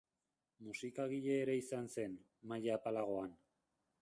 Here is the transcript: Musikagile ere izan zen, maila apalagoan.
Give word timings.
Musikagile 0.67 1.37
ere 1.43 1.57
izan 1.59 1.87
zen, 1.97 2.17
maila 2.53 2.79
apalagoan. 2.79 3.39